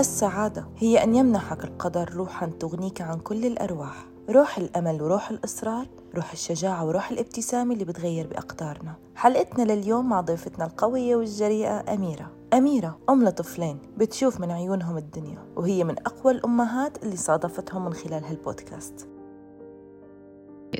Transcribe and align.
السعادة 0.00 0.66
هي 0.76 1.04
أن 1.04 1.14
يمنحك 1.14 1.64
القدر 1.64 2.12
روحا 2.14 2.46
تغنيك 2.46 3.00
عن 3.00 3.18
كل 3.18 3.46
الأرواح. 3.46 4.06
روح 4.30 4.58
الأمل 4.58 5.02
وروح 5.02 5.30
الإصرار 5.30 5.86
روح 6.16 6.32
الشجاعة 6.32 6.84
وروح 6.86 7.10
الابتسامة 7.10 7.74
اللي 7.74 7.84
بتغير 7.84 8.26
بأقدارنا. 8.26 8.94
حلقتنا 9.14 9.72
لليوم 9.72 10.08
مع 10.08 10.20
ضيفتنا 10.20 10.64
القوية 10.64 11.16
والجريئة 11.16 11.94
أميرة. 11.94 12.30
أميرة 12.54 12.98
أم 13.10 13.24
لطفلين 13.24 13.78
بتشوف 13.96 14.40
من 14.40 14.50
عيونهم 14.50 14.96
الدنيا 14.96 15.38
وهي 15.56 15.84
من 15.84 15.98
أقوى 15.98 16.32
الأمهات 16.32 17.02
اللي 17.02 17.16
صادفتهم 17.16 17.84
من 17.84 17.94
خلال 17.94 18.24
هالبودكاست. 18.24 19.08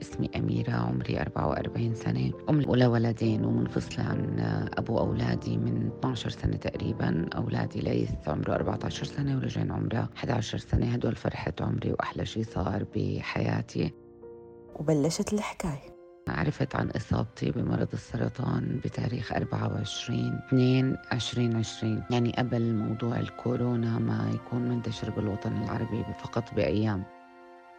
اسمي 0.01 0.31
أميرة 0.37 0.73
عمري 0.73 1.21
44 1.21 1.95
سنة 1.95 2.33
أم 2.51 2.61
أولى 2.61 2.87
ولدين 2.87 3.45
ومنفصلة 3.45 4.05
عن 4.05 4.37
أبو 4.79 4.99
أولادي 4.99 5.57
من 5.57 5.91
12 5.99 6.31
سنة 6.31 6.57
تقريبا 6.57 7.27
أولادي 7.37 7.81
ليث 7.81 8.11
عمره 8.27 8.55
14 8.55 9.05
سنة 9.05 9.37
ورجعين 9.37 9.71
عمره 9.73 10.09
11 10.17 10.59
سنة. 10.59 10.87
هدول 10.87 11.17
فرحة 11.17 11.53
عمري 11.61 11.93
وأحلى 11.93 12.27
شيء 12.27 12.45
صار 12.45 12.87
بحياتي. 12.95 13.93
وبلشت 14.75 15.33
الحكاية. 15.33 16.01
عرفت 16.29 16.77
عن 16.77 16.91
إصابتي 16.91 17.51
بمرض 17.51 17.89
السرطان 17.93 18.81
بتاريخ 18.85 19.33
24 19.33 20.41
2 20.49 20.97
2020 21.13 22.03
يعني 22.11 22.33
قبل 22.39 22.75
موضوع 22.75 23.21
الكورونا 23.21 23.99
ما 23.99 24.31
يكون 24.35 24.69
منتشر 24.69 25.11
بالوطن 25.11 25.63
العربي 25.63 26.05
فقط 26.19 26.55
بأيام. 26.55 27.05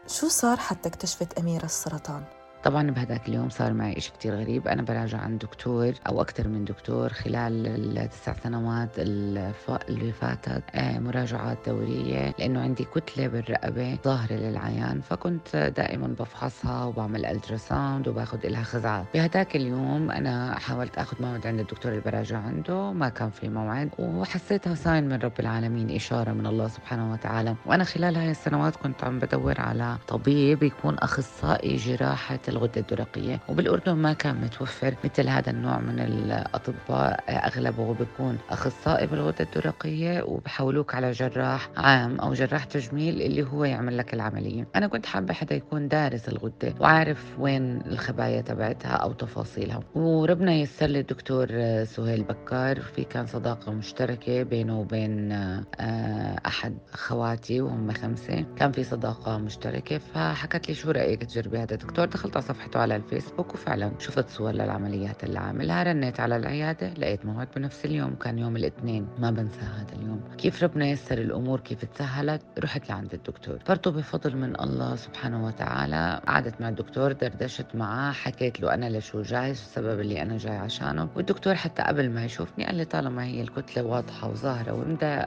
شو 0.07 0.27
صار 0.27 0.57
حتى 0.57 0.89
اكتشفت 0.89 1.39
أميرة 1.39 1.65
السرطان؟ 1.65 2.23
طبعا 2.63 2.91
بهذاك 2.91 3.29
اليوم 3.29 3.49
صار 3.49 3.73
معي 3.73 3.97
إشي 3.97 4.11
كتير 4.11 4.35
غريب. 4.35 4.67
أنا 4.67 4.81
براجع 4.81 5.17
عند 5.17 5.39
دكتور 5.39 5.93
أو 6.07 6.21
أكثر 6.21 6.47
من 6.47 6.65
دكتور 6.65 7.09
خلال 7.09 7.67
التسع 7.97 8.33
سنوات 8.33 8.89
اللي 8.99 10.11
فاتت 10.21 10.63
آه، 10.75 10.99
مراجعات 10.99 11.57
دورية 11.67 12.33
لأنه 12.39 12.61
عندي 12.61 12.83
كتلة 12.83 13.27
بالرقبة 13.27 13.97
ظاهرة 14.05 14.33
للعيان 14.33 15.01
فكنت 15.01 15.73
دائما 15.77 16.07
بفحصها 16.07 16.85
وبعمل 16.85 17.25
ultrasound 17.25 18.07
وباخذ 18.07 18.47
لها 18.47 18.63
خزعات 18.63 19.05
بهذاك 19.13 19.55
اليوم 19.55 20.11
أنا 20.11 20.59
حاولت 20.59 20.97
أخذ 20.97 21.21
موعد 21.21 21.47
عند 21.47 21.59
الدكتور 21.59 21.91
اللي 21.91 22.03
براجع 22.03 22.37
عنده 22.37 22.91
ما 22.93 23.09
كان 23.09 23.29
في 23.29 23.49
موعد 23.49 23.89
وحسيتها 23.99 24.75
sign 24.75 25.03
من 25.09 25.13
رب 25.19 25.39
العالمين 25.39 25.95
إشارة 25.95 26.31
من 26.31 26.45
الله 26.45 26.67
سبحانه 26.67 27.11
وتعالى. 27.13 27.55
وأنا 27.65 27.83
خلال 27.83 28.15
هاي 28.15 28.31
السنوات 28.31 28.75
كنت 28.75 29.03
عم 29.03 29.19
بدور 29.19 29.61
على 29.61 29.97
طبيب 30.07 30.63
يكون 30.63 30.97
أخصائي 30.97 31.75
جراحة 31.75 32.39
الغدة 32.51 32.81
الدرقية. 32.81 33.39
وبالأردن 33.49 33.93
ما 33.93 34.13
كان 34.13 34.35
متوفر 34.41 34.95
مثل 35.03 35.27
هذا 35.29 35.49
النوع 35.49 35.79
من 35.79 35.99
الأطباء. 35.99 37.23
أغلبه 37.29 37.93
بيكون 37.93 38.37
أخصائي 38.49 39.07
بالغدة 39.07 39.35
الدرقية 39.45 40.23
وبحولوك 40.23 40.95
على 40.95 41.11
جراح 41.11 41.69
عام 41.77 42.19
أو 42.19 42.33
جراح 42.33 42.63
تجميل 42.63 43.21
اللي 43.21 43.43
هو 43.43 43.63
يعمل 43.63 43.97
لك 43.97 44.13
العملية. 44.13 44.67
أنا 44.75 44.87
كنت 44.87 45.05
حابة 45.05 45.33
حدا 45.33 45.55
يكون 45.55 45.87
دارس 45.87 46.29
الغدة 46.29 46.73
وعارف 46.79 47.39
وين 47.39 47.81
الخبايا 47.85 48.41
تبعتها 48.41 48.91
أو 48.91 49.11
تفاصيلها. 49.11 49.79
وربنا 49.95 50.53
يسر 50.53 50.85
لي 50.87 50.99
الدكتور 50.99 51.47
سهيل 51.83 52.23
بكار. 52.23 52.81
في 52.81 53.03
كان 53.03 53.25
صداقة 53.25 53.71
مشتركة 53.71 54.43
بينه 54.43 54.79
وبين 54.79 55.31
آه، 55.31 56.41
أحد 56.45 56.77
أخواتي 56.93 57.61
وهم 57.61 57.91
خمسة. 57.91 58.45
كان 58.57 58.71
في 58.71 58.83
صداقة 58.83 59.37
مشتركة 59.37 59.97
فحكت 59.97 60.67
لي 60.69 60.73
شو 60.73 60.91
رأيك 60.91 61.23
تجربي 61.23 61.57
هذا؟ 61.57 61.73
الدكتور 61.73 62.05
دخلت 62.05 62.37
صفحته 62.41 62.79
على 62.79 62.95
الفيسبوك 62.95 63.53
وفعلا 63.53 63.91
شفت 63.99 64.29
صور 64.29 64.51
للعمليات 64.51 65.23
اللي 65.23 65.39
عاملها 65.39 65.83
رنيت 65.83 66.19
على 66.19 66.35
العيادة 66.35 66.93
لقيت 66.93 67.25
موعد 67.25 67.47
بنفس 67.55 67.85
اليوم 67.85 68.15
كان 68.15 68.39
يوم 68.39 68.55
الاثنين 68.55 69.07
ما 69.19 69.31
بنسى 69.31 69.59
هذا 69.59 69.93
اليوم. 70.01 70.21
كيف 70.37 70.63
ربنا 70.63 70.85
يسر 70.87 71.17
الأمور 71.17 71.59
كيف 71.59 71.85
تسهلت؟ 71.85 72.41
رحت 72.59 72.89
لعند 72.89 73.13
الدكتور. 73.13 73.59
برضه 73.69 73.91
بفضل 73.91 74.37
من 74.37 74.61
الله 74.61 74.95
سبحانه 74.95 75.45
وتعالى 75.45 76.21
قعدت 76.27 76.61
مع 76.61 76.69
الدكتور 76.69 77.11
دردشت 77.11 77.75
معاه 77.75 78.11
حكيت 78.11 78.61
له 78.61 78.73
أنا 78.73 78.97
لشو 78.97 79.21
جاي 79.21 79.51
السبب 79.51 79.99
اللي 79.99 80.21
أنا 80.21 80.37
جاي 80.37 80.57
عشانه. 80.57 81.09
والدكتور 81.15 81.55
حتى 81.55 81.81
قبل 81.81 82.09
ما 82.09 82.25
يشوفني 82.25 82.65
قال 82.65 82.75
لي 82.75 82.85
طالما 82.85 83.23
هي 83.25 83.41
الكتلة 83.41 83.83
واضحة 83.83 84.29
وظاهرة 84.29 84.71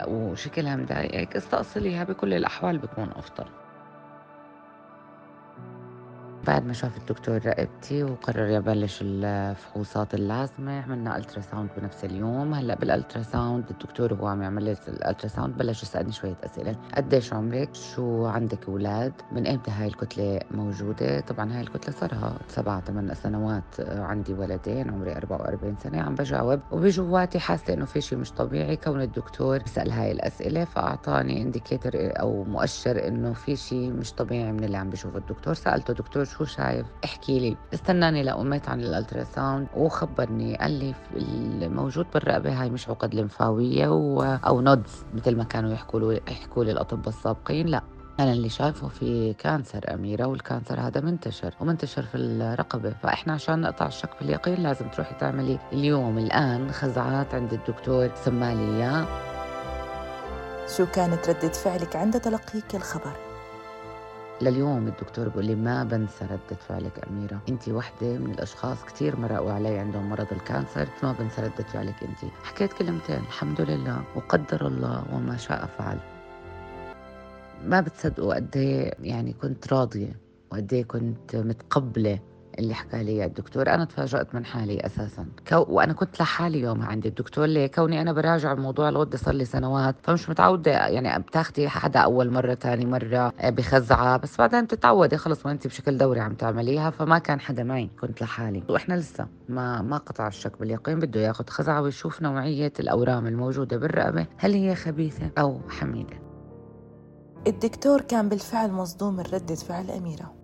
وشكلها 0.09 0.77
مضايقك 0.77 1.37
استأصليها 1.37 2.05
بكل 2.05 2.35
الأحوال 2.35 2.79
بكون 2.79 3.11
أفضل. 3.17 3.64
بعد 6.47 6.67
ما 6.67 6.73
شاف 6.73 6.97
الدكتور 6.97 7.47
رقبتي 7.47 8.05
وقرر 8.05 8.49
يبلش 8.49 8.99
الفحوصات 9.03 10.15
اللازمة 10.15 10.83
عملنا 10.83 11.17
ultrasound 11.17 11.71
بنفس 11.77 12.05
اليوم. 12.05 12.55
هلأ 12.55 12.75
بال 12.75 13.23
ultrasound 13.23 13.65
الدكتور 13.71 14.13
وهو 14.13 14.27
عم 14.27 14.43
يعمل 14.43 14.63
لي 14.65 14.77
ال 14.89 15.29
ultrasound 15.29 15.57
بلش 15.57 15.83
يسألني 15.83 16.13
شوية 16.13 16.37
أسئلة. 16.45 16.77
قديش 16.97 17.33
عمرك؟ 17.33 17.75
شو 17.75 18.27
عندك 18.27 18.69
أولاد؟ 18.69 19.13
من 19.33 19.47
إمتى 19.47 19.71
هاي 19.71 19.87
الكتلة 19.87 20.41
موجودة؟ 20.51 21.21
طبعا 21.21 21.53
هاي 21.53 21.61
الكتلة 21.61 21.95
صارها 21.95 22.39
سبعة 22.49 22.81
ثمان 22.81 23.15
سنوات 23.15 23.81
عندي 23.81 24.35
ولدين 24.35 24.91
عمري 24.91 25.17
44 25.17 25.77
سنة 25.83 26.03
عم 26.03 26.15
بجاوب. 26.15 26.61
وبجواتي 26.73 27.39
حاسة 27.39 27.75
إنه 27.75 27.85
في 27.85 28.01
شيء 28.01 28.19
مش 28.19 28.33
طبيعي. 28.33 28.77
كون 28.77 29.03
الدكتور 29.03 29.59
بيسأل 29.59 29.91
هاي 29.91 30.13
الأسئلة 30.13 30.65
فأعطاني 30.65 31.43
indicator 31.43 31.91
أو 31.95 32.45
مؤشر 32.45 33.09
إنه 33.09 33.33
في 33.33 33.57
شيء 33.57 33.93
مش 33.93 34.13
طبيعي 34.13 34.53
من 34.53 34.65
اللي 34.65 34.77
عم 34.77 34.91
بشوفه. 34.91 35.19
الدكتور 35.19 35.55
سألته 35.55 35.95
دكتور 35.95 36.25
شو 36.39 36.45
شايف؟ 36.45 36.87
احكي 37.05 37.39
لي. 37.41 37.57
استناني 37.75 38.23
لقمت 38.23 38.69
عن 38.69 38.81
ال 38.81 39.25
ultrasound 39.25 39.67
وخبرني 39.77 40.57
قال 40.57 40.71
لي 40.71 40.95
الموجود 41.63 42.07
بالرقبة 42.15 42.63
هاي 42.63 42.71
مش 42.71 42.89
عقد 42.89 43.15
لمفاوية 43.15 43.89
و... 43.89 44.23
أو 44.23 44.61
nodes 44.61 45.05
مثل 45.15 45.37
ما 45.37 45.45
كانوا 45.45 45.73
يحكوا 45.73 46.13
يحكوا 46.13 46.65
لي 46.65 46.73
الاطباء 46.73 47.09
السابقين 47.09 47.67
لا. 47.67 47.83
أنا 48.21 48.33
اللي 48.33 48.49
شايفه 48.49 48.89
في 48.89 49.33
cancer 49.33 49.95
أميرة 49.95 50.27
وال 50.27 50.40
cancer 50.40 50.81
هذا 50.81 51.01
منتشر 51.01 51.55
ومنتشر 51.61 52.03
في 52.03 52.17
الرقبة. 52.19 52.91
فإحنا 52.91 53.33
عشان 53.33 53.61
نقطع 53.61 53.87
الشك 53.87 54.13
في 54.13 54.23
اليقين 54.23 54.63
لازم 54.63 54.89
تروحي 54.89 55.15
تعملي 55.15 55.59
اليوم. 55.73 56.19
الآن 56.19 56.73
خزعات 56.73 57.35
عند 57.35 57.53
الدكتور 57.53 58.11
سمالي 58.15 58.77
إياه 58.77 59.07
شو 60.77 60.87
كانت 60.87 61.29
ردة 61.29 61.53
فعلك 61.53 61.97
عند 61.97 62.21
تلقيك 62.21 62.75
الخبر؟ 62.75 63.34
لليوم 64.43 64.89
الدكتور 64.89 65.29
بيقول 65.29 65.45
لي 65.45 65.55
ما 65.55 65.85
بنسى 65.85 66.25
ردة 66.25 66.57
فعلك 66.69 67.07
أميرة. 67.11 67.41
أنت 67.49 67.69
وحدة 67.69 68.19
من 68.19 68.31
الأشخاص 68.31 68.85
كثير 68.85 69.17
مرقوا 69.21 69.53
علي 69.53 69.79
عندهم 69.79 70.11
مرض 70.11 70.27
ال 70.33 70.41
cancer 70.41 70.89
ما 71.03 71.13
بنسى 71.13 71.43
ردة 71.43 71.65
فعلك 71.65 72.03
أنت 72.03 72.33
حكيت 72.45 72.73
كلمتين 72.73 73.17
الحمد 73.17 73.61
لله 73.61 74.05
وقدر 74.17 74.67
الله 74.67 75.05
وما 75.13 75.37
شاء 75.37 75.67
فعل. 75.79 75.99
ما 77.65 77.81
بتصدقوا 77.81 78.35
قد 78.35 78.57
إيه 78.57 78.95
يعني 79.01 79.33
كنت 79.33 79.73
راضية 79.73 80.17
وقد 80.53 80.73
إيه 80.73 80.85
كنت 80.85 81.37
متقبلة. 81.37 82.19
اللي 82.59 82.75
حكى 82.75 83.03
لي 83.03 83.25
الدكتور 83.25 83.69
أنا 83.69 83.85
تفاجأت 83.85 84.35
من 84.35 84.45
حالي 84.45 84.87
أساسا. 84.87 85.27
كو... 85.49 85.67
وأنا 85.69 85.93
كنت 85.93 86.21
لحالي 86.21 86.61
يومها 86.61 86.87
عند 86.87 87.07
الدكتور 87.07 87.47
ليه؟ 87.47 87.67
كوني 87.67 88.01
أنا 88.01 88.13
براجع 88.13 88.55
موضوع 88.55 88.89
الغده 88.89 89.19
صار 89.19 89.35
لي 89.35 89.45
سنوات 89.45 89.97
فمش 90.03 90.31
متعودة 90.31 90.71
يعني 90.71 91.23
بتاخدي 91.23 91.69
حدا 91.69 92.01
أول 92.01 92.31
مرة 92.31 92.55
ثاني 92.55 92.87
مرة 92.87 93.33
بخزعة. 93.45 94.17
بس 94.17 94.37
بعدين 94.39 94.65
بتتعودي 94.65 95.17
خلص 95.17 95.47
ما 95.47 95.53
انت 95.53 95.67
بشكل 95.67 95.99
دوري 95.99 96.21
عم 96.21 96.35
تعمليها 96.35 96.91
فما 96.91 97.19
كان 97.19 97.41
حدا 97.41 97.65
معي. 97.65 97.91
كنت 98.01 98.23
لحالي. 98.23 98.63
وإحنا 98.69 98.95
لسه 98.95 99.27
ما 99.49 99.83
ما 99.83 99.97
قطع 99.97 100.29
الشك 100.29 100.59
باليقين 100.59 100.99
بده 100.99 101.21
ياخذ 101.21 101.49
خزعة 101.49 101.83
ويشوف 101.83 102.23
نوعية 102.23 102.73
الأورام 102.81 103.27
الموجودة 103.27 103.77
بالرقبة. 103.77 104.27
هل 104.37 104.53
هي 104.53 104.75
خبيثة 104.75 105.31
أو 105.39 105.61
حميدة؟ 105.69 106.25
الدكتور 107.47 108.01
كان 108.01 108.29
بالفعل 108.29 108.71
مصدوم 108.73 109.17
من 109.17 109.25
ردة 109.33 109.55
فعل 109.55 109.91
أميرة. 109.91 110.44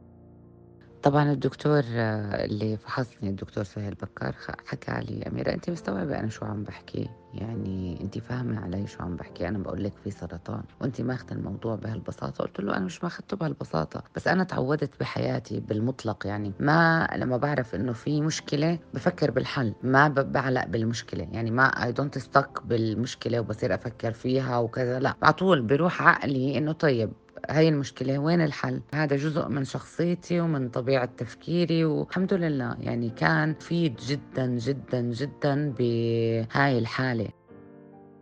طبعا 1.03 1.33
الدكتور 1.33 1.83
آه، 1.87 2.45
اللي 2.45 2.77
فحصني 2.77 3.29
الدكتور 3.31 3.65
سهيل 3.65 3.95
بكار 3.95 4.35
حكى 4.67 4.93
لي 5.01 5.27
أميرة 5.29 5.53
أنت 5.53 5.71
مستوعبة 5.71 6.19
أنا 6.21 6.29
شو 6.29 6.45
عم 6.45 6.65
بحكي؟ 6.65 7.09
يعني 7.35 8.01
أنت 8.01 8.19
فاهمة 8.19 8.61
علي 8.61 8.87
شو 8.87 9.03
عم 9.03 9.17
بحكي؟ 9.17 9.49
أنا 9.49 9.59
بقول 9.59 9.85
لك 9.85 9.93
في 10.05 10.11
سرطان. 10.11 10.63
وأنت 10.81 11.01
ماخذة 11.01 11.33
الموضوع 11.33 11.75
بهالبساطة؟ 11.75 12.45
قلت 12.45 12.61
له 12.61 12.77
أنا 12.77 12.85
مش 12.85 13.05
ماخذته 13.05 13.37
بهالبساطة 13.37 14.03
بس 14.17 14.29
أنا 14.29 14.45
تعودت 14.45 15.01
بحياتي 15.01 15.61
بالمطلق 15.61 16.27
يعني. 16.27 16.53
ما 16.61 17.09
لما 17.17 17.37
بعرف 17.37 17.75
إنه 17.75 17.93
في 17.93 18.21
مشكلة 18.21 18.79
بفكر 18.95 19.31
بالحل 19.31 19.75
ما 19.83 20.09
بعلق 20.09 20.67
بالمشكلة 20.67 21.29
يعني. 21.33 21.51
ما 21.51 21.65
I 21.85 21.93
don't 21.93 22.19
stick 22.19 22.63
بالمشكلة 22.65 23.41
وبصير 23.41 23.75
أفكر 23.75 24.13
فيها 24.13 24.59
وكذا 24.59 25.01
لا. 25.01 25.15
على 25.23 25.33
طول 25.33 25.63
بروح 25.63 26.03
عقلي 26.03 26.59
إنه 26.59 26.73
طيب. 26.73 27.13
هاي 27.51 27.69
المشكلة 27.69 28.19
وين 28.19 28.41
الحل؟ 28.41 28.83
هذا 28.95 29.17
جزء 29.17 29.49
من 29.49 29.65
شخصيتي 29.65 30.41
ومن 30.41 30.69
طبيعة 30.69 31.09
تفكيري 31.17 31.85
والحمد 31.85 32.35
لله 32.35 32.77
يعني 32.81 33.11
كان 33.11 33.55
فيد 33.55 33.97
جدا 33.97 34.47
جدا 34.47 35.01
جدا 35.01 35.75
بهاي 35.79 36.79
الحالة. 36.79 37.29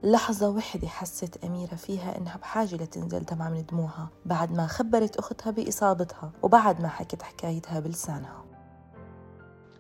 لحظة 0.05 0.49
وحدة 0.49 0.89
حست 0.89 1.45
أميرة 1.45 1.75
فيها 1.75 2.19
إنها 2.19 2.37
بحاجة 2.37 2.75
لتنزل 2.75 3.25
دمعة 3.25 3.49
من 3.51 3.65
دموعها 3.67 4.11
بعد 4.27 4.53
ما 4.53 4.67
خبرت 4.67 5.17
أختها 5.17 5.51
بإصابتها 5.51 6.33
وبعد 6.43 6.83
ما 6.83 6.89
حكت 6.89 7.23
حكايتها 7.23 7.81
بلسانها. 7.81 8.48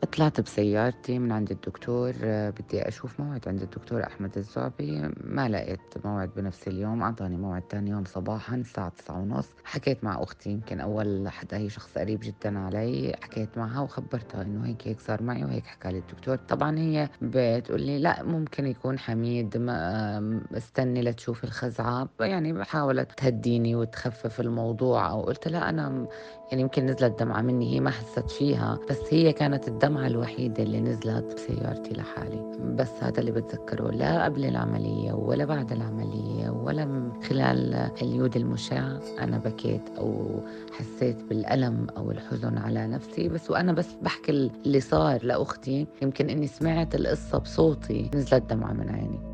طلعت 0.06 0.40
بسيارتي 0.40 1.18
من 1.18 1.32
عند 1.32 1.50
الدكتور 1.50 2.14
آه، 2.22 2.50
بدي 2.50 2.88
أشوف 2.88 3.20
موعد 3.20 3.48
عند 3.48 3.62
الدكتور 3.62 4.02
أحمد 4.06 4.36
الزعبي. 4.36 5.10
ما 5.24 5.48
لقيت 5.48 5.80
موعد 6.04 6.30
بنفس 6.36 6.68
اليوم 6.68 7.02
أعطاني 7.02 7.36
موعد 7.36 7.62
تاني 7.62 7.90
يوم 7.90 8.04
صباحا 8.04 8.56
الساعة 8.56 8.88
تسعة 8.88 9.18
ونص. 9.20 9.48
حكيت 9.64 10.04
مع 10.04 10.22
أختي 10.22 10.50
يمكن 10.50 10.80
أول 10.80 11.28
حدا 11.28 11.56
هي 11.56 11.68
شخص 11.68 11.98
قريب 11.98 12.20
جدا 12.22 12.58
علي 12.58 13.16
حكيت 13.22 13.58
معها 13.58 13.80
وخبرتها 13.80 14.42
إنه 14.42 14.66
هيك 14.66 14.88
هيك 14.88 15.00
صار 15.00 15.22
معي 15.22 15.44
وهيك 15.44 15.66
حكى 15.66 15.88
لي 15.92 15.98
الدكتور. 15.98 16.36
طبعا 16.36 16.78
هي 16.78 17.08
بتقول 17.22 17.82
لي 17.82 17.98
لا 17.98 18.22
ممكن 18.22 18.66
يكون 18.66 18.98
حميد 18.98 19.56
ما 19.56 20.42
استني 20.56 21.02
لتشوف 21.02 21.44
الخزعة. 21.44 22.08
يعني 22.20 22.64
حاولت 22.64 23.12
تهديني 23.18 23.74
وتخفف 23.76 24.40
الموضوع 24.40 25.10
أو 25.10 25.22
قلت 25.22 25.48
لا 25.48 25.68
أنا 25.68 26.06
يعني 26.50 26.62
يمكن 26.62 26.86
نزلت 26.86 27.18
دمعة 27.22 27.42
مني 27.42 27.74
هي 27.74 27.80
ما 27.80 27.90
حست 27.90 28.30
فيها 28.30 28.78
بس 28.90 28.98
هي 29.10 29.32
كانت 29.32 29.68
الدمعة 29.68 30.06
الوحيدة 30.06 30.62
اللي 30.62 30.80
نزلت 30.80 31.34
بسيارتي 31.34 31.94
لحالي. 31.94 32.42
بس 32.74 32.90
هذا 33.00 33.20
اللي 33.20 33.30
بتذكره 33.30 33.90
لا 33.90 34.24
قبل 34.24 34.44
العملية 34.44 35.12
ولا 35.12 35.44
بعد 35.44 35.72
العملية 35.72 36.50
ولا 36.50 37.12
خلال 37.28 37.74
اليود 38.02 38.36
المشع 38.36 38.98
أنا 39.18 39.38
بكيت 39.38 39.82
أو 39.98 40.40
حسيت 40.72 41.22
بالألم 41.22 41.86
أو 41.96 42.10
الحزن 42.10 42.58
على 42.58 42.86
نفسي 42.86 43.28
بس 43.28 43.50
وأنا 43.50 43.72
بس 43.72 43.94
بحكي 44.02 44.32
اللي 44.66 44.80
صار 44.80 45.24
لأختي. 45.24 45.86
يمكن 46.02 46.30
إني 46.30 46.46
سمعت 46.46 46.94
القصة 46.94 47.38
بصوتي 47.38 48.10
نزلت 48.14 48.50
دمعة 48.50 48.72
من 48.72 48.90
عيني. 48.90 49.27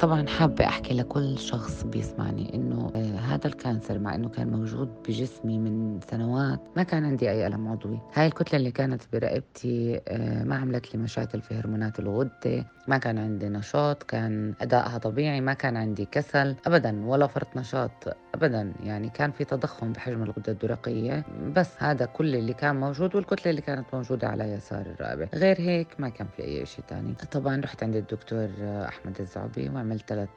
طبعا 0.00 0.26
حابة 0.28 0.64
أحكي 0.64 0.94
لكل 0.94 1.38
شخص 1.38 1.84
بيسمعني 1.84 2.54
إنه 2.54 2.92
آه، 2.96 3.18
هذا 3.18 3.46
ال 3.46 3.53
cancer 3.53 3.98
مع 3.98 4.14
إنه 4.14 4.28
كان 4.28 4.50
موجود 4.50 4.88
بجسمي 5.08 5.58
من 5.58 6.00
سنوات 6.10 6.60
ما 6.76 6.82
كان 6.82 7.04
عندي 7.04 7.30
أي 7.30 7.46
ألم 7.46 7.68
عضوي. 7.68 8.00
هاي 8.14 8.26
الكتلة 8.26 8.58
اللي 8.58 8.70
كانت 8.70 9.02
برقبتي 9.12 10.00
آه، 10.08 10.44
ما 10.44 10.56
عملت 10.56 10.94
لي 10.94 11.02
مشاكل 11.02 11.40
في 11.40 11.54
هرمونات 11.54 11.98
الغدة 11.98 12.66
ما 12.88 12.98
كان 12.98 13.18
عندي 13.18 13.48
نشاط 13.48 14.02
كان 14.02 14.54
أدائها 14.60 14.98
طبيعي 14.98 15.40
ما 15.40 15.54
كان 15.54 15.76
عندي 15.76 16.04
كسل 16.04 16.56
أبدا 16.66 17.06
ولا 17.06 17.26
فرط 17.26 17.56
نشاط 17.56 18.16
أبدا 18.34 18.72
يعني 18.84 19.08
كان 19.10 19.30
في 19.32 19.44
تضخم 19.44 19.92
بحجم 19.92 20.22
الغدة 20.22 20.52
الدرقية. 20.52 21.24
بس 21.56 21.70
هذا 21.78 22.06
كل 22.06 22.34
اللي 22.36 22.52
كان 22.52 22.80
موجود 22.80 23.16
والكتلة 23.16 23.50
اللي 23.50 23.62
كانت 23.62 23.86
موجودة 23.92 24.28
على 24.28 24.44
يسار 24.44 24.86
الرقبة. 24.86 25.28
غير 25.34 25.60
هيك 25.60 25.88
ما 25.98 26.08
كان 26.08 26.26
في 26.36 26.42
أي 26.42 26.66
شيء 26.66 26.84
تاني. 26.88 27.14
طبعا 27.32 27.60
رحت 27.60 27.82
عند 27.82 27.96
الدكتور 27.96 28.48
أحمد 28.62 29.20
الزعبي 29.20 29.68
وعملت 29.86 30.08
ثلاث 30.08 30.28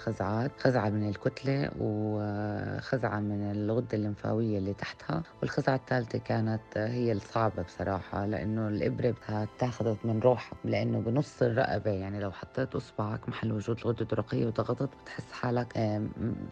خزعات 0.00 0.50
خزعة 0.60 0.88
من 0.88 1.08
الكتلة 1.08 1.70
وخزعة 1.80 3.20
من 3.20 3.50
الغدة 3.50 3.88
الليمفاوية 3.92 4.58
اللي 4.58 4.74
تحتها. 4.74 5.22
والخزعة 5.42 5.74
الثالثة 5.74 6.18
كانت 6.18 6.60
هي 6.76 7.12
الصعبة 7.12 7.62
بصراحة 7.62 8.26
لأنه 8.26 8.68
الإبرة 8.68 9.14
تاخذت 9.58 10.06
من 10.06 10.20
روحك 10.20 10.56
لأنه 10.64 11.00
بنص 11.00 11.42
الرقبة. 11.42 11.90
يعني 11.90 12.20
لو 12.20 12.32
حطيت 12.32 12.74
إصبعك 12.74 13.28
محل 13.28 13.52
وجود 13.52 13.78
الغدة 13.80 14.00
الدرقية 14.00 14.46
وضغطت 14.46 14.90
بتحس 15.02 15.32
حالك 15.32 16.00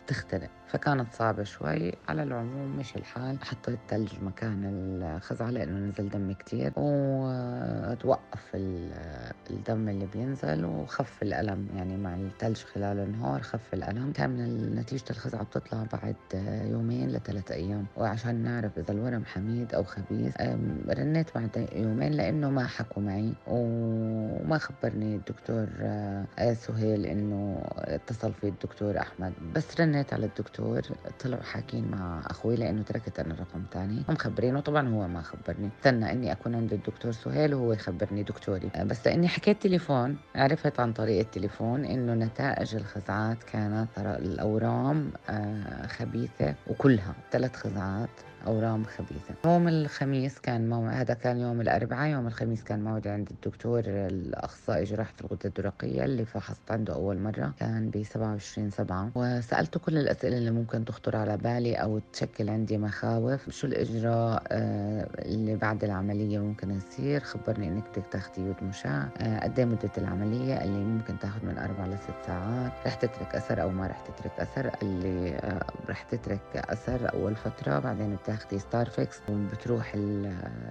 بتختنق 0.04 0.50
فكانت 0.68 1.12
صعبة 1.12 1.42
شوي. 1.42 1.92
على 2.08 2.22
العموم 2.22 2.76
مش 2.76 2.96
الحال. 2.96 3.38
حطيت 3.44 3.78
ثلج 3.88 4.12
مكان 4.22 4.62
الخزعة 4.64 5.50
لأنه 5.50 5.78
نزل 5.78 6.08
دم 6.08 6.32
كتير. 6.32 6.72
وتوقف 6.76 8.50
الدم 9.50 9.88
اللي 9.88 10.06
بينزل 10.06 10.64
وخف 10.64 11.22
الألم. 11.22 11.68
يعني 11.76 11.96
مع 11.96 12.14
الثلج 12.14 12.56
خلال 12.56 12.98
النهار 12.98 13.42
خف 13.42 13.74
الألم. 13.74 14.12
كان 14.12 14.74
نتيجة 14.74 15.04
الخزعة 15.10 15.42
بتطلع 15.44 15.84
بعد 15.92 16.16
يومين 16.70 17.08
لثلاث 17.08 17.50
أيام. 17.50 17.86
وعشان 17.96 18.34
نعرف 18.34 18.78
إذا 18.78 18.92
الورم 18.92 19.24
حميد 19.24 19.74
أو 19.74 19.84
خبيث 19.84 20.34
رنيت 20.88 21.34
بعد 21.34 21.68
يومين 21.72 22.12
لأنه 22.12 22.50
ما 22.50 22.66
حكوا 22.66 23.02
معي. 23.02 23.32
وما 23.46 24.58
خبرني 24.58 25.16
الدكتور 25.16 25.66
آه، 25.80 26.52
سهيل 26.54 27.06
إنه 27.06 27.62
اتصل 27.76 28.32
في 28.32 28.48
الدكتور 28.48 28.98
أحمد. 28.98 29.32
بس 29.54 29.80
رنيت 29.80 30.12
على 30.12 30.26
الدكتور 30.26 30.55
طلعوا 31.24 31.42
حاكين 31.42 31.90
مع 31.90 32.20
أخوي 32.26 32.56
لأنه 32.56 32.82
تركت 32.82 33.18
أنا 33.18 33.34
رقم 33.34 33.62
تاني. 33.70 34.02
ومخبرينه 34.08 34.60
طبعا 34.60 34.88
هو 34.88 35.08
ما 35.08 35.22
خبرني. 35.22 35.70
استنى 35.78 36.12
إني 36.12 36.32
أكون 36.32 36.54
عند 36.54 36.72
الدكتور 36.72 37.12
سهيل 37.12 37.54
وهو 37.54 37.72
يخبرني 37.72 38.22
دكتوري. 38.22 38.70
آه، 38.74 38.84
بس 38.84 39.06
لأني 39.06 39.28
حكيت 39.28 39.62
تليفون 39.62 40.16
عرفت 40.34 40.80
عن 40.80 40.92
طريق 40.92 41.18
التليفون 41.18 41.84
إنه 41.84 42.14
نتائج 42.14 42.74
الخزعات 42.76 43.42
كانت 43.42 43.88
الأورام 43.98 45.10
آه، 45.30 45.86
خبيثة 45.86 46.54
وكلها 46.66 47.14
ثلاث 47.32 47.56
خزعات. 47.56 48.08
أورام 48.46 48.84
خبيثة 48.84 49.34
يوم 49.44 49.68
الخميس 49.68 50.38
كان 50.38 50.68
موعد 50.68 50.94
هذا 50.94 51.14
كان 51.14 51.38
يوم 51.40 51.60
الأربعاء. 51.60 52.10
يوم 52.10 52.26
الخميس 52.26 52.62
كان 52.64 52.84
موعد 52.84 53.08
عند 53.08 53.28
الدكتور 53.30 53.82
الأخصائي 53.86 54.84
جراحة 54.84 55.12
الغدة 55.20 55.38
الدرقية 55.44 56.04
اللي 56.04 56.24
فحصت 56.24 56.70
عنده 56.70 56.94
أول 56.94 57.18
مرة. 57.18 57.52
كان 57.60 57.90
ب 57.90 58.02
27 58.02 58.70
سبعة. 58.70 59.10
وسألته 59.14 59.80
كل 59.80 59.98
الأسئلة 59.98 60.38
اللي 60.38 60.50
ممكن 60.50 60.84
تخطر 60.84 61.16
على 61.16 61.36
بالي 61.36 61.74
أو 61.74 62.00
تشكل 62.12 62.50
عندي 62.50 62.78
مخاوف. 62.78 63.50
شو 63.50 63.66
الإجراء 63.66 64.42
آه، 64.48 65.08
اللي 65.18 65.56
بعد 65.56 65.84
العملية 65.84 66.38
ممكن 66.38 66.70
يصير؟ 66.70 67.20
خبرني 67.20 67.68
إنك 67.68 67.84
بدك 67.96 68.06
تاخذي 68.10 68.42
يود 68.42 68.56
مشع 68.62 69.04
آه، 69.18 69.40
قد 69.40 69.58
إيه 69.58 69.64
مدة 69.66 69.90
العملية 69.98 70.54
اللي 70.64 70.78
ممكن 70.84 71.18
تاخذ 71.18 71.46
من 71.46 71.58
أربع 71.58 71.86
لست 71.86 72.10
ساعات؟ 72.26 72.72
رح 72.86 72.94
تترك 72.94 73.34
أثر 73.34 73.62
أو 73.62 73.70
ما 73.70 73.86
رح 73.86 74.00
تترك 74.00 74.32
أثر؟ 74.40 74.70
اللي 74.82 75.34
آه، 75.34 75.60
رح 75.88 76.02
تترك 76.02 76.40
أثر 76.54 77.12
أول 77.14 77.34
فترة 77.36 77.78
بعدين 77.78 78.12
بتاخدي 78.36 78.58
scar 78.58 78.94
fix 78.94 79.20
وبتروح 79.28 79.92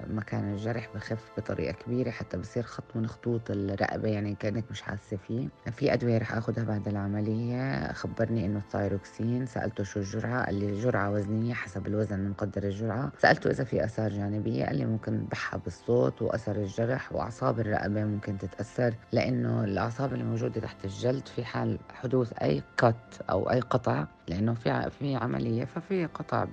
مكان 0.07 0.53
الجرح 0.53 0.89
بخف 0.95 1.31
بطريقة 1.37 1.71
كبيرة 1.73 2.09
حتى 2.11 2.37
بصير 2.37 2.63
خط 2.63 2.83
من 2.95 3.07
خطوط 3.07 3.51
الرقبة 3.51 4.09
يعني 4.09 4.35
كأنك 4.35 4.63
مش 4.71 4.81
حاسة 4.81 5.17
فيه. 5.17 5.49
في 5.71 5.93
أدوية 5.93 6.17
رح 6.17 6.33
أخذها 6.33 6.63
بعد 6.63 6.87
العملية. 6.87 7.93
خبرني 7.93 8.45
إنه 8.45 8.59
الثايروكسين. 8.59 9.45
سألته 9.45 9.83
شو 9.83 9.99
الجرعة 9.99 10.45
قال 10.45 10.55
لي 10.55 10.81
جرعة 10.81 11.11
وزنية 11.11 11.53
حسب 11.53 11.87
الوزن 11.87 12.29
مقدر 12.29 12.63
الجرعة. 12.63 13.11
سألته 13.19 13.49
إذا 13.49 13.63
في 13.63 13.85
آثار 13.85 14.11
جانبية 14.11 14.65
قال 14.65 14.77
لي 14.77 14.85
ممكن 14.85 15.25
بحها 15.31 15.59
بالصوت 15.59 16.21
وأثر 16.21 16.55
الجرح 16.55 17.13
وأعصاب 17.13 17.59
الرقبة 17.59 18.03
ممكن 18.03 18.37
تتأثر 18.37 18.93
لأنه 19.11 19.63
الأعصاب 19.63 20.13
اللي 20.13 20.23
موجودة 20.23 20.61
تحت 20.61 20.85
الجلد 20.85 21.27
في 21.27 21.45
حال 21.45 21.79
حدوث 21.93 22.33
أي 22.41 22.63
cut 22.77 23.21
أو 23.29 23.51
أي 23.51 23.59
قطع 23.59 24.05
لأنه 24.27 24.53
في 24.53 24.89
في 24.99 25.15
عملية 25.15 25.65
ففي 25.65 26.05
قطع 26.05 26.45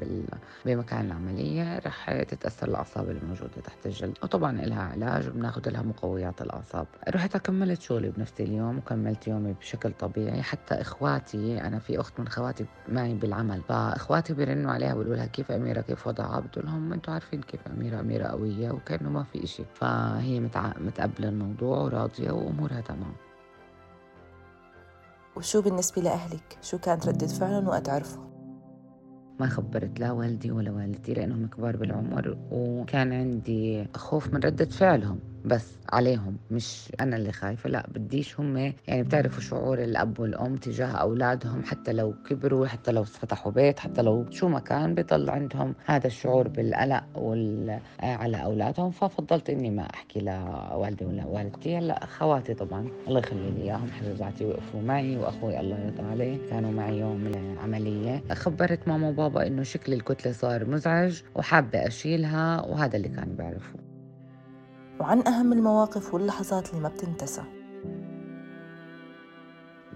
بمكان 0.67 1.07
العملية 1.07 1.79
رح 1.79 2.23
تتأثر 2.23 2.69
الأعصاب 2.69 3.11
اللي 3.11 3.21
موجودة 3.29 3.61
تحت 3.65 3.87
الجلد 3.87 4.19
وطبعا 4.23 4.53
لها 4.53 4.83
علاج 4.83 5.29
وبناخذ 5.29 5.69
لها 5.71 5.83
مقويات 5.83 6.43
الأعصاب. 6.43 6.87
رحت 7.09 7.37
كملت 7.37 7.81
شغلي 7.81 8.11
بنفس 8.11 8.41
اليوم 8.41 8.79
وكملت 8.79 9.29
يومي 9.29 9.53
بشكل 9.53 9.93
طبيعي 9.93 10.43
حتى 10.43 10.75
إخواتي 10.75 11.61
أنا 11.61 11.79
في 11.79 12.01
أخت 12.01 12.21
من 12.21 12.29
خواتي 12.29 12.67
معي 12.89 13.15
بالعمل 13.15 13.63
فإخواتي 13.63 14.35
بيرنوا 14.35 14.73
عليها 14.73 14.93
بيقولوا 14.95 15.17
لها 15.17 15.27
كيف 15.27 15.51
أميرة 15.51 15.81
كيف 15.81 16.07
وضعها؟ 16.07 16.41
بتقول 16.41 16.67
لهم 16.67 16.93
أنتم 16.93 17.13
عارفين 17.13 17.41
كيف 17.43 17.61
أميرة 17.69 18.01
أميرة 18.01 18.27
قوية 18.27 18.71
وكأنه 18.71 19.11
ما 19.11 19.23
في 19.23 19.45
إشي. 19.45 19.65
فهي 19.75 20.41
متقبلة 20.41 21.29
الموضوع 21.29 21.79
وراضية 21.79 22.31
وأمورها 22.31 22.81
تمام. 22.81 23.13
وشو 25.37 25.63
بالنسبة 25.63 26.03
لأهلك؟ 26.03 26.59
شو 26.63 26.79
كانت 26.79 27.09
ردة 27.09 27.27
فعلهم 27.27 27.69
وقت 27.69 27.89
عرفوا؟ 27.89 28.23
ما 29.41 29.47
خبرت 29.47 30.01
لا 30.01 30.13
والدي 30.13 30.51
ولا 30.51 30.71
والدتي 30.71 31.15
لأنهم 31.15 31.47
كبار 31.47 31.77
بالعمر 31.77 32.39
وكان 32.51 33.13
عندي 33.13 33.89
خوف 33.95 34.35
من 34.35 34.41
ردة 34.41 34.65
فعلهم 34.65 35.19
بس 35.45 35.73
عليهم 35.93 36.37
مش 36.51 36.93
أنا 37.01 37.17
اللي 37.17 37.33
خايفة 37.33 37.71
لا 37.71 37.87
بديش 37.95 38.41
هم 38.41 38.57
يعني 38.57 39.03
بتعرفوا 39.03 39.41
شعور 39.41 39.83
الأب 39.83 40.21
والأم 40.21 40.57
تجاه 40.57 40.87
أولادهم 40.87 41.63
حتى 41.65 41.93
لو 41.93 42.15
كبروا 42.31 42.67
حتى 42.67 42.93
لو 42.93 43.05
فتحوا 43.05 43.53
بيت 43.53 43.79
حتى 43.79 44.03
لو 44.03 44.27
شو 44.31 44.49
ما 44.49 44.61
كان 44.61 44.95
بضل 44.95 45.31
عندهم 45.31 45.75
هذا 45.87 46.07
الشعور 46.07 46.49
بالقلق 46.49 47.05
وال... 47.15 47.79
على 48.01 48.45
أولادهم. 48.45 48.91
ففضلت 48.91 49.51
إني 49.51 49.71
ما 49.71 49.83
أحكي 49.95 50.21
لوالدي 50.21 51.05
ولا 51.05 51.27
والدتي. 51.27 51.79
هلأ 51.79 52.07
خواتي 52.07 52.55
طبعا 52.55 52.89
الله 53.09 53.19
يخلي 53.21 53.51
لي 53.51 53.63
إياهم 53.63 53.91
حبيباتي 53.91 54.45
وقفوا 54.45 54.83
معي 54.83 55.17
وأخوي 55.17 55.61
الله 55.61 55.79
يرضى 55.79 56.03
عليه. 56.03 56.39
كانوا 56.51 56.73
معي 56.73 56.99
يوم 56.99 57.27
العملية. 57.27 58.23
خبرت 58.33 58.89
ماما 58.89 59.09
وبابا 59.09 59.47
إنه 59.47 59.63
شكل 59.63 59.93
الكتلة 59.93 60.33
صار 60.33 60.65
مزعج 60.65 61.23
وحابة 61.35 61.87
أشيلها 61.87 62.67
وهذا 62.67 62.97
اللي 62.97 63.09
كانوا 63.09 63.37
بيعرفوه. 63.37 63.82
وعن 65.01 65.27
أهم 65.27 65.53
المواقف 65.53 66.15
واللحظات 66.15 66.71
اللي 66.71 66.81
ما 66.81 66.89
بتنتسى. 66.89 67.43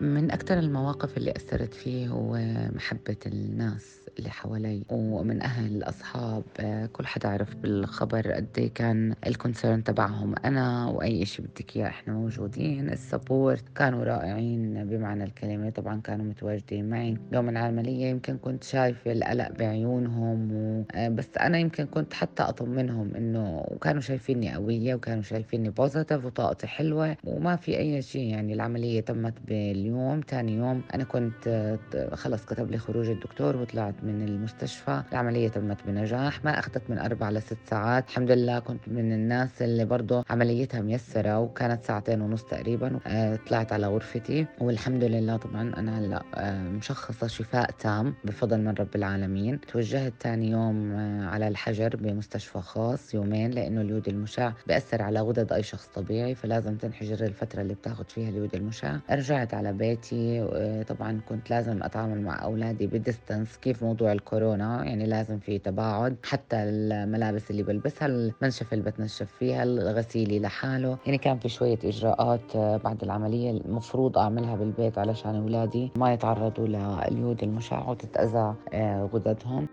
من 0.01 0.31
أكثر 0.31 0.59
المواقف 0.59 1.17
اللي 1.17 1.31
أثرت 1.31 1.75
فيه 1.75 2.09
هو 2.09 2.39
محبة 2.75 3.17
الناس. 3.27 4.01
اللي 4.19 4.31
حوالي 4.31 4.83
ومن 4.91 5.43
أهل 5.43 5.83
أصحاب 5.83 6.43
آه، 6.61 6.87
كل 6.87 7.07
حدا 7.07 7.29
عرف 7.29 7.57
بالخبر 7.57 8.33
قد 8.33 8.49
إيه 8.59 8.75
كان 8.75 9.15
ال 9.27 9.34
concern 9.34 9.85
تبعهم 9.85 10.35
أنا 10.45 10.87
وأي 10.87 11.23
إشي 11.23 11.43
بدك 11.43 11.77
إياه. 11.77 11.87
إحنا 11.89 12.13
موجودين 12.15 12.91
ال 12.91 13.00
support 13.00 13.65
كانوا 13.75 14.05
رائعين 14.05 14.85
بمعنى 14.85 15.25
الكلمة 15.25 15.71
طبعا 15.71 16.01
كانوا 16.01 16.25
متواجدين 16.27 16.91
معي. 16.91 17.17
يوم 17.33 17.49
العملية 17.49 18.07
يمكن 18.07 18.39
كنت 18.39 18.65
شايفة 18.65 19.13
القلق 19.13 19.53
بعيونهم 19.59 20.53
و... 20.53 20.85
آه، 20.95 21.09
بس 21.09 21.29
أنا 21.41 21.59
يمكن 21.59 21.85
كنت 21.85 22.15
حتى 22.15 22.43
أطمنهم 22.43 23.15
إنه 23.15 23.65
وكانوا 23.69 24.01
شايفيني 24.01 24.55
قوية 24.55 24.95
وكانوا 24.95 25.23
شايفيني 25.23 25.71
positive 25.71 26.25
وطاقتي 26.25 26.67
حلوة 26.67 27.17
وما 27.25 27.57
في 27.57 27.79
أي 27.79 28.03
شيء. 28.03 28.31
يعني 28.31 28.53
العملية 28.55 29.01
تمت 29.01 29.35
باليوم 29.49 30.21
تاني 30.21 30.55
يوم 30.55 30.83
أنا 30.95 31.05
كنت 31.05 31.49
آه، 31.95 32.15
خلص 32.15 32.45
كتب 32.45 32.71
لي 32.71 32.79
خروج 32.79 33.09
الدكتور 33.09 33.57
وطلعت 33.57 33.95
من 34.07 34.29
المستشفى. 34.29 35.03
العملية 35.13 35.49
تمت 35.49 35.77
بنجاح 35.87 36.45
ما 36.45 36.59
أخذت 36.59 36.83
من 36.91 36.99
أربع 36.99 37.31
لست 37.31 37.57
ساعات. 37.71 38.09
الحمد 38.09 38.31
لله 38.31 38.59
كنت 38.59 38.89
من 38.89 39.13
الناس 39.13 39.63
اللي 39.63 39.85
برضه 39.85 40.25
عمليتها 40.31 40.81
ميسرة 40.81 41.39
وكانت 41.39 41.85
ساعتين 41.85 42.21
ونص 42.21 42.43
تقريبا 42.45 42.99
آه، 43.07 43.39
طلعت 43.49 43.73
على 43.73 43.87
غرفتي. 43.87 44.47
والحمد 44.61 45.05
لله 45.05 45.37
طبعا 45.37 45.73
أنا 45.77 45.99
هلا 45.99 46.23
آه، 46.35 46.63
مشخصة 46.63 47.27
شفاء 47.27 47.71
تام 47.71 48.15
بفضل 48.25 48.61
من 48.61 48.75
رب 48.75 48.97
العالمين. 48.97 49.61
توجهت 49.61 50.13
ثاني 50.21 50.51
يوم 50.51 50.93
آه، 50.93 51.27
على 51.27 51.49
الحجر 51.49 51.97
بمستشفى 51.97 52.59
خاص 52.61 53.15
يومين 53.15 53.51
لأنه 53.51 53.81
اليود 53.81 54.09
المشع 54.09 54.53
بأثر 54.67 55.03
على 55.03 55.21
غدد 55.21 55.53
أي 55.53 55.63
شخص 55.63 55.87
طبيعي 55.95 56.35
فلازم 56.35 56.77
تنحجر 56.77 57.27
الفترة 57.27 57.63
اللي 57.63 57.75
بتاخذ 57.75 58.05
فيها 58.05 58.29
اليود 58.29 58.55
المشع 58.55 58.97
رجعت 59.11 59.55
على 59.55 59.73
بيتي 59.73 60.47
طبعا 60.89 61.21
كنت 61.29 61.51
لازم 61.51 61.83
أتعامل 61.83 62.21
مع 62.23 62.43
أولادي 62.43 62.87
بديستنس 62.87 63.57
كيف 63.57 63.83
موضوع 63.83 63.96
الكورونا 64.03 64.85
يعني 64.85 65.07
لازم 65.07 65.39
في 65.39 65.59
تباعد. 65.59 66.17
حتى 66.25 66.57
الملابس 66.57 67.51
اللي 67.51 67.63
بلبسها 67.63 68.07
المنشفة 68.07 68.75
اللي 68.75 68.91
بتنشف 68.91 69.33
فيها 69.39 69.63
الغسيلي 69.63 70.41
لحاله 70.41 70.99
يعني 71.07 71.19
كان 71.19 71.39
في 71.39 71.49
شوية 71.49 71.79
إجراءات 71.85 72.57
بعد 72.57 73.03
العملية 73.03 73.51
المفروض 73.51 74.19
أعملها 74.19 74.57
بالبيت 74.57 74.99
علشان 74.99 75.37
أولادي 75.37 75.91
ما 75.97 76.13
يتعرضوا 76.13 76.67
لليود 76.67 77.43
المشع 77.43 77.89
وتتأذى 77.89 78.55
آه، 78.73 79.11
غددهم. 79.15 79.67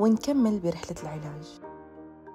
ونكمل 0.00 0.58
برحلة 0.58 0.96
العلاج. 1.02 1.71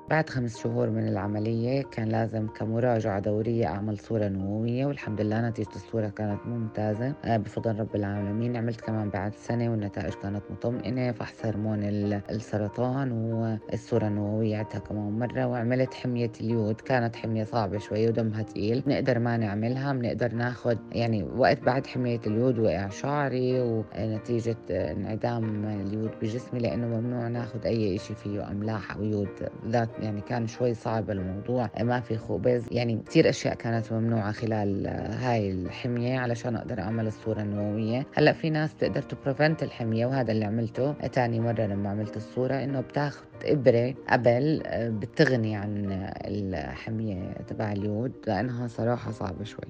بعد 0.10 0.30
خمس 0.30 0.58
شهور 0.64 0.90
من 0.90 1.08
العملية 1.08 1.82
كان 1.82 2.10
لازم 2.10 2.48
كمراجعة 2.48 3.20
دورية 3.20 3.66
أعمل 3.66 3.98
صورة 3.98 4.28
نموية 4.28 4.86
والحمد 4.86 5.22
لله 5.22 5.50
نتيجة 5.50 5.76
الصورة 5.76 6.08
كانت 6.08 6.40
ممتازة. 6.46 7.14
آه، 7.26 7.38
بفضل 7.38 7.80
رب 7.80 7.96
العالمين. 7.96 8.58
عملت 8.58 8.82
كمان 8.82 9.10
بعد 9.10 9.36
سنة 9.36 9.72
والنتائج 9.72 10.14
كانت 10.14 10.44
مطمئنة 10.50 11.12
فحص 11.12 11.46
هرمون 11.46 11.84
السرطان 12.30 13.12
والصورة 13.12 14.08
النووية 14.08 14.58
عدتها 14.58 14.80
كمان 14.80 15.20
مرة 15.20 15.46
وعملت 15.46 15.94
حمية 15.94 16.32
اليود. 16.42 16.82
كانت 16.82 17.16
حمية 17.16 17.44
صعبة 17.44 17.78
شوي 17.78 18.08
ودمها 18.08 18.44
تقيل. 18.44 18.82
بنقدر 18.82 19.20
ما 19.20 19.38
نعملها 19.38 19.94
بنقدر 19.94 20.34
ناخد 20.34 20.78
يعني 20.92 21.24
وقت 21.24 21.64
بعد 21.64 21.88
حمية 21.88 22.20
اليود 22.28 22.60
وقع 22.60 22.90
شعري 22.90 23.60
ونتيجة 23.62 24.58
انعدام 24.70 25.66
اليود 25.66 26.12
بجسمي 26.22 26.60
لأنه 26.60 26.88
ممنوع 26.88 27.28
ناخد 27.28 27.66
أي 27.66 27.96
إشي 27.96 28.16
فيه 28.16 28.52
أملاح 28.52 28.96
أو 28.96 29.04
يود 29.04 29.30
ذات 29.68 29.97
يعني 30.01 30.22
كان 30.22 30.48
شوي 30.48 30.74
صعب 30.74 31.10
الموضوع 31.10 31.70
ما 31.82 32.00
في 32.00 32.18
خبز 32.18 32.63
يعني 32.72 33.01
كثير 33.08 33.30
أشياء 33.30 33.56
كانت 33.56 33.94
ممنوعة 33.94 34.32
خلال 34.32 34.88
هاي 34.88 35.51
الحمية 35.51 36.20
علشان 36.20 36.56
أقدر 36.56 36.80
أعمل 36.80 37.08
الصورة 37.08 37.42
النووية. 37.42 38.06
هلأ 38.13 38.34
في 38.34 38.50
ناس 38.50 38.75
تقدر 38.75 39.01
ت 39.01 39.09
prevent 39.09 39.63
الحمية 39.63 40.06
وهذا 40.06 40.32
اللي 40.32 40.46
عملته. 40.46 40.94
ثاني 40.94 41.39
مرة 41.39 41.62
لما 41.62 41.89
عملت 41.89 42.18
الصورة 42.18 42.54
إنه 42.54 42.82
بتاخذ 42.82 43.25
إبرة 43.46 43.94
قبل 44.10 44.63
بتغني 44.75 45.56
عن 45.56 45.86
الحمية 46.25 47.34
تبع 47.48 47.72
اليود 47.72 48.12
لأنها 48.27 48.68
صراحة 48.68 49.12
صعبة 49.12 49.44
شوي. 49.44 49.70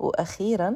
وأخيرا 0.00 0.74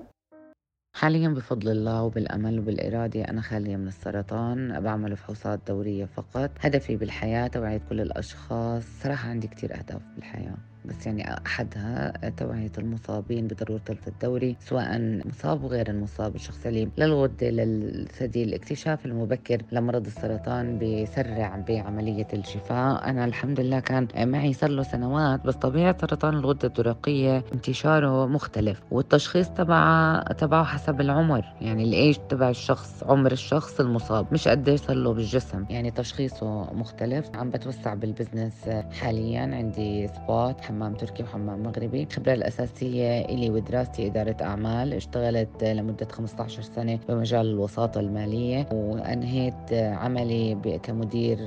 حاليا 0.95 1.29
بفضل 1.29 1.69
الله 1.71 2.03
وبالأمل 2.03 2.59
وبالإرادة 2.59 3.23
أنا 3.23 3.41
خالية 3.41 3.77
من 3.77 3.89
السرطان 3.89 4.81
بعمل 4.81 5.17
فحوصات 5.17 5.61
دورية 5.69 6.05
فقط 6.05 6.51
هدفي 6.61 6.97
بالحياة 6.97 7.47
توعية 7.47 7.81
كل 7.89 8.01
الأشخاص 8.01 8.83
صراحة 9.03 9.29
عندي 9.29 9.49
كتير 9.49 9.79
أهداف 9.79 10.03
بالحياة. 10.15 10.57
بس 10.85 11.07
يعني 11.07 11.37
أحدها 11.47 12.13
توعية 12.37 12.73
المصابين 12.79 13.47
بضرورة 13.47 13.81
الدوري 14.07 14.57
سواء 14.61 15.01
مصاب 15.27 15.65
وغير 15.65 15.91
المصاب 15.91 16.35
الشخص 16.35 16.67
اللي 16.67 16.89
للغدة 16.99 17.51
للثدي 17.51 18.45
الاكتشاف 18.45 19.07
المبكر 19.07 19.63
لمرض 19.73 20.07
السرطان 20.07 20.79
بيسرع 20.79 21.65
بعملية 21.69 22.27
الشفاء. 22.33 23.09
أنا 23.11 23.25
الحمد 23.25 23.61
لله 23.61 23.81
كان 23.81 24.09
معي 24.17 24.53
صار 24.53 24.71
له 24.71 24.83
سنوات 24.83 25.45
بس 25.47 25.55
طبيعة 25.55 25.97
سرطان 26.01 26.35
الغدة 26.35 26.69
الدرقية 26.69 27.45
انتشاره 27.55 28.27
مختلف 28.27 28.83
والتشخيص 28.91 29.49
تبعه 29.49 30.23
تبعه 30.33 30.65
حسب 30.65 31.01
العمر 31.01 31.45
يعني 31.61 31.85
الإيج 31.85 32.17
تبع 32.29 32.51
الشخص 32.51 33.05
عمر 33.05 33.33
الشخص 33.33 33.81
المصاب 33.81 34.27
مش 34.33 34.49
قديش 34.49 34.81
صار 34.81 34.97
له 34.97 35.13
بالجسم. 35.15 35.65
يعني 35.71 35.91
تشخيصه 35.91 36.73
مختلف 36.73 37.31
عم 37.35 37.51
بتوسع 37.51 37.95
بال 37.95 38.10
business 38.10 38.69
حاليا 39.01 39.41
عندي 39.41 40.09
سبوت 40.09 40.61
حمام 40.75 40.95
تركي 40.95 41.23
وحمام 41.23 41.63
مغربي. 41.63 42.03
الخبرة 42.03 42.33
الأساسية 42.33 43.21
إلي 43.21 43.51
ودراستي 43.51 44.07
إدارة 44.07 44.37
أعمال. 44.43 44.93
اشتغلت 44.93 45.65
لمدة 45.65 46.07
15 46.13 46.63
سنة 46.63 46.99
بمجال 47.09 47.47
الوساطة 47.47 48.01
المالية 48.01 48.69
وأنهيت 48.73 49.73
عملي 49.73 50.79
كمدير 50.83 51.39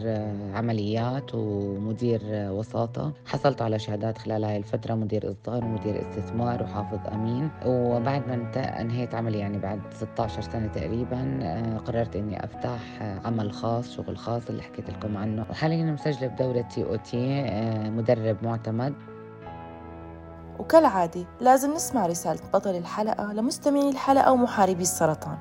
عمليات 0.54 1.36
ومدير 1.36 2.22
وساطة. 2.34 3.14
حصلت 3.26 3.62
على 3.62 3.80
شهادات 3.80 4.18
خلال 4.18 4.44
هاي 4.44 4.58
الفترة 4.58 4.94
مدير 4.94 5.32
إصدار 5.32 5.66
ومدير 5.66 6.02
استثمار 6.02 6.64
وحافظ 6.64 7.14
أمين. 7.14 7.50
وبعد 7.66 8.28
ما 8.28 8.52
أنهيت 8.82 9.16
عملي 9.16 9.40
يعني 9.40 9.58
بعد 9.58 9.80
16 9.92 10.42
سنة 10.42 10.68
تقريبا 10.68 11.40
قررت 11.86 12.16
إني 12.16 12.44
أفتح 12.46 12.80
عمل 13.26 13.52
خاص 13.52 13.96
شغل 13.96 14.18
خاص 14.18 14.50
اللي 14.50 14.62
حكيت 14.64 14.90
لكم 14.90 15.18
عنه. 15.18 15.46
وحاليا 15.50 15.92
مسجلة 15.92 16.28
بدورة 16.28 16.62
TOT 16.62 17.44
مدرب 17.90 18.38
معتمد. 18.44 18.94
وكالعادة 20.60 21.26
لازم 21.42 21.74
نسمع 21.74 22.06
رسالة 22.06 22.40
بطل 22.54 22.76
الحلقة 22.76 23.34
لمستمعي 23.34 23.90
الحلقة 23.90 24.32
ومحاربي 24.32 24.82
السرطان. 24.82 25.38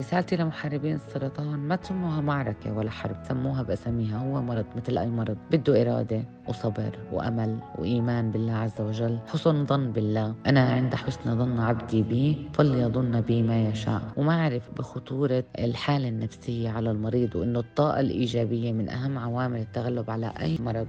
رسالتي 0.00 0.36
لمحاربين 0.36 0.96
السرطان 0.96 1.46
ما 1.46 1.76
تسموها 1.76 2.20
معركة 2.20 2.72
ولا 2.72 2.90
حرب 2.90 3.16
سموها 3.28 3.62
بأساميها 3.62 4.18
هو 4.18 4.42
مرض 4.42 4.64
مثل 4.76 4.98
أي 4.98 5.06
مرض 5.06 5.36
بده 5.50 5.82
إرادة 5.82 6.24
وصبر 6.48 6.98
وأمل 7.12 7.58
وإيمان 7.78 8.30
بالله 8.30 8.52
عز 8.52 8.80
وجل 8.80 9.18
حسن 9.26 9.66
ظن 9.66 9.92
بالله. 9.92 10.34
أنا 10.46 10.72
عند 10.72 10.94
حسن 10.94 11.38
ظن 11.38 11.60
عبدي 11.60 12.02
بي 12.02 12.50
فليظن 12.52 13.20
بي 13.20 13.42
ما 13.42 13.62
يشاء. 13.68 14.02
وما 14.16 14.40
أعرف 14.40 14.70
بخطورة 14.78 15.44
الحالة 15.58 16.08
النفسية 16.08 16.70
على 16.70 16.90
المريض 16.90 17.36
وإنه 17.36 17.58
الطاقة 17.58 18.00
الإيجابية 18.00 18.72
من 18.72 18.88
أهم 18.88 19.18
عوامل 19.18 19.60
التغلب 19.60 20.10
على 20.10 20.32
أي 20.40 20.58
مرض. 20.60 20.88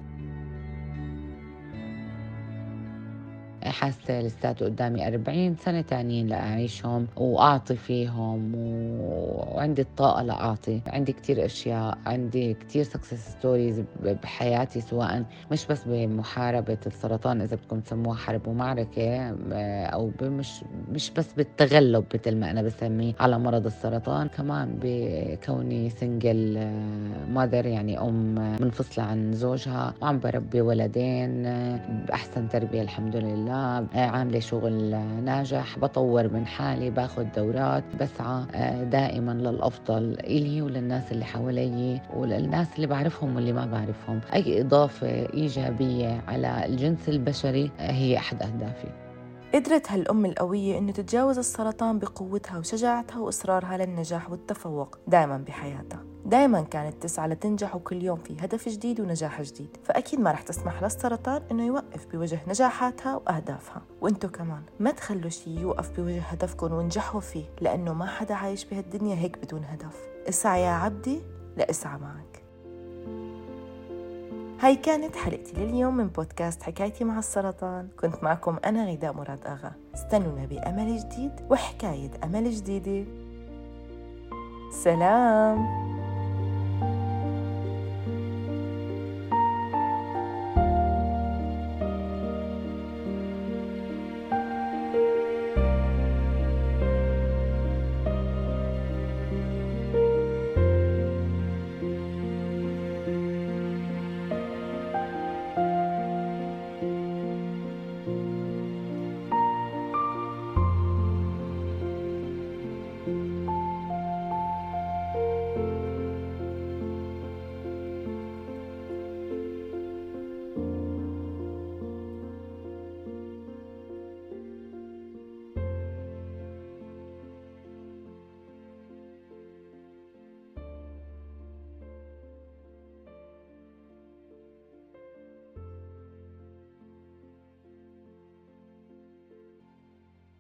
حاسة 3.66 4.22
لساته 4.22 4.66
قدامي 4.66 5.08
40 5.08 5.56
سنة 5.56 5.82
تانيين 5.82 6.28
لأعيشهم 6.28 7.08
وأعطي 7.18 7.76
فيهم 7.76 8.52
وعندي 8.56 9.82
الطاقة 9.82 10.22
لأعطي. 10.24 10.82
عندي 10.88 11.14
كتير 11.14 11.46
أشياء 11.46 11.98
عندي 12.06 12.54
كتير 12.54 12.84
success 12.84 13.30
stories 13.30 13.84
بحياتي 14.24 14.82
سواء 14.82 15.24
مش 15.52 15.66
بس 15.68 15.84
بمحاربة 15.86 16.78
السرطان 16.88 17.42
إذا 17.42 17.56
بدكم 17.56 17.80
تسموها 17.80 18.18
حرب 18.18 18.48
ومعركة 18.48 19.36
أو 19.94 20.12
مش 20.22 20.64
مش 20.92 21.12
بس 21.12 21.34
بالتغلب 21.34 22.06
مثل 22.14 22.36
ما 22.36 22.52
أنا 22.52 22.62
بسميه 22.62 23.14
على 23.20 23.40
مرض 23.40 23.66
السرطان 23.66 24.28
كمان 24.28 24.80
بكوني 24.82 25.90
single 25.90 26.68
mother 27.30 27.66
يعني 27.66 28.00
أم 28.00 28.36
منفصلة 28.62 29.04
عن 29.06 29.34
زوجها 29.34 29.94
وعم 30.02 30.20
بربي 30.20 30.62
ولدين 30.62 31.44
بأحسن 32.08 32.50
تربية 32.50 32.82
الحمد 32.82 33.16
لله. 33.16 33.53
الله 33.54 34.02
عاملة 34.02 34.40
شغل 34.40 34.96
ناجح 35.24 35.80
بطور 35.80 36.28
من 36.34 36.46
حالي 36.46 36.90
باخذ 36.90 37.24
دورات 37.24 37.84
بسعى 38.02 38.46
آه، 38.56 38.84
دائما 38.84 39.32
للأفضل 39.32 40.18
إلي 40.20 40.62
وللناس 40.62 41.12
اللي 41.12 41.26
حوالي 41.26 42.02
وللناس 42.16 42.68
اللي 42.76 42.88
بعرفهم 42.88 43.36
واللي 43.36 43.54
ما 43.54 43.66
بعرفهم. 43.66 44.22
أي 44.34 44.62
إضافة 44.62 45.08
إيجابية 45.34 46.24
على 46.28 46.66
الجنس 46.66 47.10
البشري 47.10 47.72
آه، 47.80 47.92
هي 47.92 48.18
أحد 48.18 48.44
أهدافي. 48.44 48.88
قدرت 49.54 49.92
هالأم 49.92 50.26
القوية 50.26 50.78
إنه 50.78 50.92
تتجاوز 50.92 51.38
السرطان 51.38 52.00
بقوتها 52.00 52.58
وشجاعتها 52.58 53.20
وإصرارها 53.20 53.78
للنجاح 53.78 54.32
والتفوق 54.32 54.98
دائما 55.08 55.38
بحياتها. 55.38 56.13
دائما 56.26 56.62
كانت 56.62 57.04
تسعى 57.04 57.28
لتنجح 57.28 57.76
وكل 57.76 58.04
يوم 58.04 58.18
في 58.18 58.38
هدف 58.40 58.70
جديد 58.70 59.00
ونجاح 59.00 59.42
جديد. 59.42 59.78
فأكيد 59.84 60.20
ما 60.20 60.32
رح 60.32 60.42
تسمح 60.42 60.84
للسرطان 60.84 61.42
أنه 61.52 61.66
يوقف 61.66 62.08
بوجه 62.14 62.40
نجاحاتها 62.48 63.16
وأهدافها. 63.16 63.82
وإنتو 64.02 64.28
كمان 64.28 64.62
ما 64.80 64.92
تخلوا 64.92 65.30
شي 65.30 65.56
يوقف 65.56 66.00
بوجه 66.00 66.22
هدفكم 66.22 66.74
وانجحوا 66.74 67.22
فيه 67.22 67.44
لأنه 67.62 67.94
ما 67.94 68.06
حدا 68.06 68.34
عايش 68.34 68.66
بهالدنيا 68.66 69.16
هيك 69.16 69.38
بدون 69.38 69.64
هدف. 69.64 70.02
اسعى 70.30 70.62
يا 70.62 70.70
عبدي 70.70 71.22
لأسعى 71.58 72.00
معك. 72.00 72.44
هاي 74.60 74.76
كانت 74.76 75.16
حلقتي 75.16 75.54
لليوم 75.54 75.98
من 75.98 76.08
بودكاست 76.08 76.64
حكايتي 76.64 77.04
مع 77.04 77.20
السرطان. 77.20 77.88
كنت 78.00 78.24
معكم 78.24 78.58
أنا 78.66 78.92
غداء 78.92 79.14
مراد 79.14 79.40
أغا. 79.46 79.72
استنونا 79.96 80.46
بأمل 80.46 80.98
جديد 80.98 81.32
وحكاية 81.50 82.12
أمل 82.24 82.52
جديدة. 82.52 83.12
سلام! 84.72 86.03